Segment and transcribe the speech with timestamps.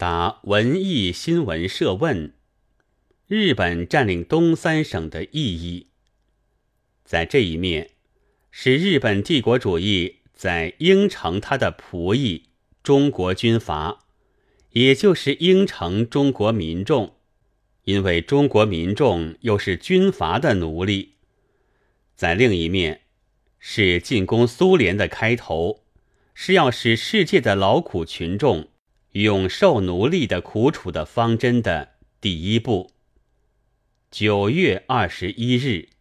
[0.00, 2.32] 答文艺新闻社问：
[3.26, 5.88] 日本占领东三省的意义，
[7.04, 7.90] 在这一面，
[8.50, 12.44] 是日本帝国主义在应承他的仆役
[12.82, 14.06] 中国军阀，
[14.70, 17.16] 也就是应承中国民众，
[17.84, 21.16] 因为中国民众又是军阀的奴隶；
[22.16, 23.02] 在另一面，
[23.58, 25.84] 是进攻苏联的开头。
[26.32, 28.69] 是要使世界的劳苦群众
[29.12, 32.90] 永受奴隶的苦楚的方针的第一步。
[34.10, 35.99] 九月二十一日。